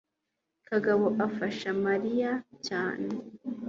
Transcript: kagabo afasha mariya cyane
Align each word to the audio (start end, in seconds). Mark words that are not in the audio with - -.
kagabo 0.67 1.05
afasha 1.25 1.67
mariya 1.85 2.31
cyane 2.67 3.09